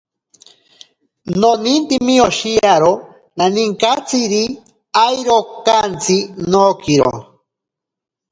Nonintemi 1.41 2.15
oshiyaro 2.27 2.91
naninkatsiri, 3.37 4.41
airo 5.05 5.35
okantsi 5.43 6.17
nookiro. 6.49 7.13